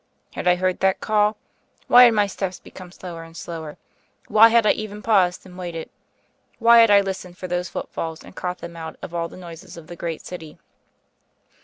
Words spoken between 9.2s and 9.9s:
the noises